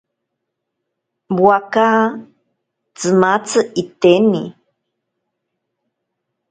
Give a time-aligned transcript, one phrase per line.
[1.41, 1.85] Waaka
[2.95, 4.41] tsimatzi itene.